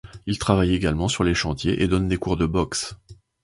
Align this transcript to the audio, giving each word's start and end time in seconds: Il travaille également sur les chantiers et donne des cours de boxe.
Il 0.25 0.39
travaille 0.39 0.73
également 0.73 1.07
sur 1.07 1.23
les 1.23 1.35
chantiers 1.35 1.83
et 1.83 1.87
donne 1.87 2.07
des 2.07 2.17
cours 2.17 2.35
de 2.35 2.47
boxe. 2.47 2.95